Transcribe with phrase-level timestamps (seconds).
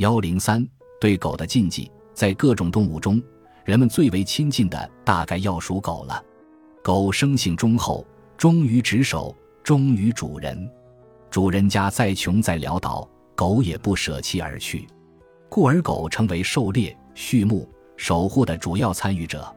[0.00, 0.66] 幺零三
[0.98, 3.22] 对狗的禁忌，在各种动物中，
[3.66, 6.24] 人们最为亲近的大概要数狗了。
[6.82, 10.70] 狗生性忠厚，忠于职守，忠于主人。
[11.30, 14.88] 主人家再穷再潦倒，狗也不舍弃而去，
[15.50, 19.54] 故而狗成为狩猎、畜牧、守护的主要参与者。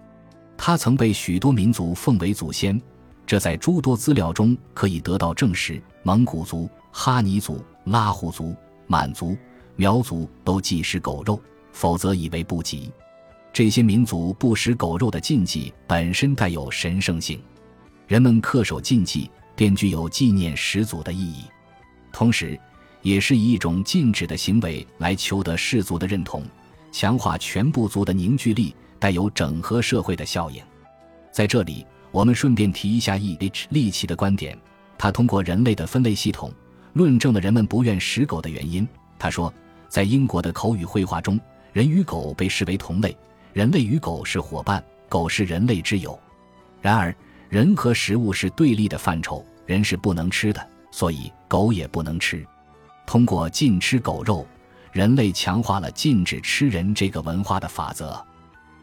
[0.57, 2.81] 它曾被许多民族奉为祖先，
[3.25, 5.81] 这在诸多资料中可以得到证实。
[6.03, 8.53] 蒙古族、哈尼族、拉祜族、
[8.87, 9.37] 满族。
[9.75, 12.91] 苗族都忌食狗肉，否则以为不吉。
[13.51, 17.41] 这些民族不食狗肉的禁忌本身带有神圣性，
[18.07, 21.43] 人们恪守禁忌便具有纪念始祖的意义，
[22.11, 22.59] 同时，
[23.01, 26.43] 也是以一种禁止的行为来求得氏族的认同，
[26.91, 30.59] 强化全部族的凝聚力，带有整合社会的效应。
[31.31, 33.67] 在这里，我们顺便提一下 E.H.
[33.69, 34.57] 利奇的观点，
[34.97, 36.51] 他通过人类的分类系统
[36.93, 38.87] 论证了人们不愿食狗的原因。
[39.17, 39.53] 他说。
[39.93, 41.39] 在英国的口语绘画中，
[41.71, 43.15] 人与狗被视为同类，
[43.53, 46.19] 人类与狗是伙伴，狗是人类之友。
[46.81, 47.15] 然而，
[47.47, 52.43] 人和食物是对立的范畴，人是不能吃的，所以狗也不能吃。
[53.05, 54.47] 通过禁吃狗肉，
[54.91, 58.19] 人类强化了禁止吃人这个文化的法则。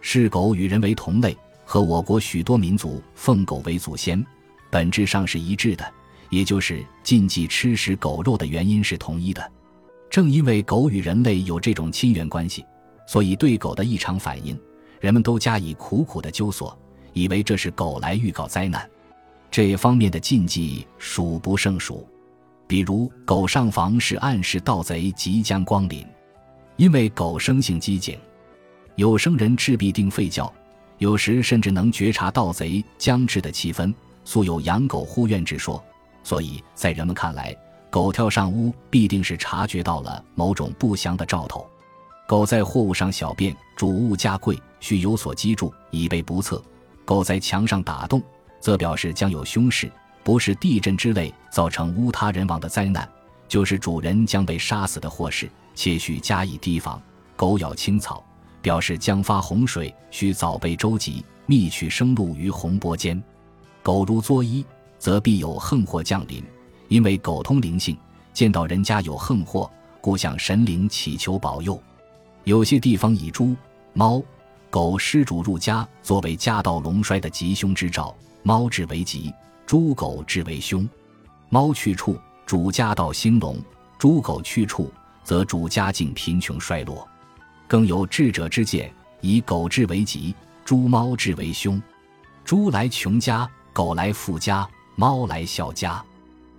[0.00, 4.24] 视狗与人为同类，和我国许多民族奉狗为祖先，
[4.70, 5.92] 本质上是一致的，
[6.28, 9.50] 也就是禁忌吃食狗肉的原因是同一的。
[10.10, 12.66] 正因为狗与人类有这种亲缘关系，
[13.06, 14.58] 所以对狗的异常反应，
[14.98, 16.76] 人们都加以苦苦的纠索，
[17.12, 18.90] 以为这是狗来预告灾难。
[19.52, 22.04] 这方面的禁忌数不胜数，
[22.66, 26.04] 比如狗上房是暗示盗贼即将光临，
[26.76, 28.18] 因为狗生性机警，
[28.96, 30.52] 有生人赤壁定吠叫，
[30.98, 33.94] 有时甚至能觉察盗贼将至的气氛，
[34.24, 35.80] 素有养狗护院之说，
[36.24, 37.56] 所以在人们看来。
[37.90, 41.68] 狗跳上屋，必定是察觉到了某种不祥的兆头。
[42.28, 46.62] 狗在货物上小便，主物价贵，需有所积住，以备不测。
[47.04, 48.22] 狗在墙上打洞，
[48.60, 49.90] 则表示将有凶事，
[50.22, 53.08] 不是地震之类造成屋塌人亡的灾难，
[53.48, 57.02] 就是主人将被杀死的祸事，且需加以提防。
[57.34, 58.24] 狗咬青草，
[58.62, 63.20] 表示将发洪水，需早备舟楫，觅取生路于洪波间。
[63.82, 64.64] 狗如作揖，
[65.00, 66.44] 则必有横祸降临。
[66.90, 67.96] 因为狗通灵性，
[68.32, 69.70] 见到人家有横祸，
[70.00, 71.80] 故向神灵祈求保佑。
[72.42, 73.54] 有些地方以猪、
[73.92, 74.20] 猫、
[74.70, 78.12] 狗失主入家作为家道隆衰的吉凶之兆，
[78.42, 79.32] 猫至为吉，
[79.64, 80.86] 猪狗至为凶。
[81.48, 83.54] 猫去处，主家道兴隆；
[83.96, 87.06] 猪狗去处，则主家境贫穷衰落。
[87.68, 90.34] 更有智者之见，以狗至为吉，
[90.64, 91.80] 猪猫至为凶。
[92.44, 96.04] 猪来穷家，狗来富家，猫来孝家。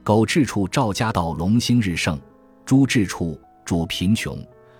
[0.03, 2.17] 狗至处，赵家道龙兴日盛；
[2.66, 4.35] 猪至处，主贫穷；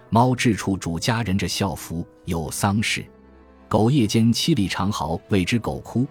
[0.10, 3.06] 猫至处，主家人着孝服，有丧事。
[3.70, 6.08] 狗夜间凄厉长嚎，谓之狗哭。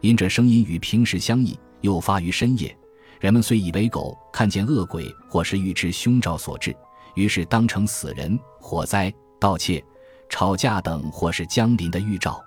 [0.00, 2.74] 因这声音与平时相异，又发于深夜，
[3.20, 6.74] 人们虽以为狗看见恶鬼或是预知凶兆所致，
[7.14, 9.84] 于是当成死人、火灾、盗窃、
[10.30, 12.42] 吵架等或是将临的预兆。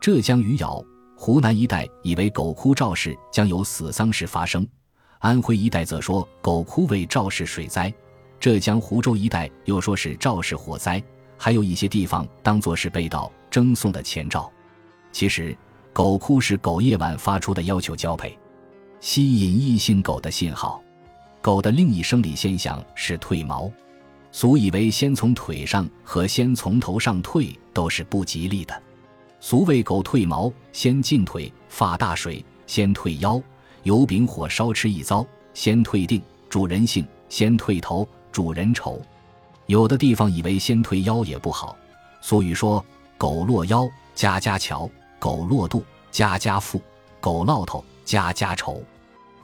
[0.00, 0.80] 浙江余姚、
[1.16, 4.64] 湖南一带以为狗哭肇事将有死丧事发生。
[5.18, 7.92] 安徽一带则说狗哭为肇事水灾，
[8.38, 11.02] 浙江湖州一带又说是肇事火灾，
[11.36, 14.50] 还有一些地方当作是被盗征送的前兆。
[15.10, 15.56] 其实，
[15.92, 18.38] 狗哭是狗夜晚发出的要求交配、
[19.00, 20.80] 吸引异性狗的信号。
[21.40, 23.70] 狗的另一生理现象是褪毛，
[24.30, 28.82] 俗以为先从腿上和先从头上退都是不吉利的。
[29.40, 33.42] 俗谓狗褪毛，先进腿，发大水，先退腰。
[33.84, 39.00] 油饼火烧吃一遭，先退腚，主人性；先退头，主人丑。
[39.66, 41.76] 有的地方以为先退腰也不好。
[42.20, 42.84] 俗语说
[43.16, 46.80] ：“狗落腰，家家瞧；狗落肚，家家富；
[47.20, 48.82] 狗落头，家家愁。”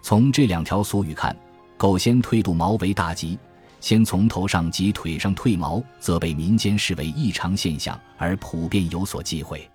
[0.03, 1.35] 从这两条俗语看，
[1.77, 3.39] 狗先退肚毛为大吉，
[3.81, 9.67] 先从头上及腿上退毛，则被民间视为异常现象，而普遍有所忌讳。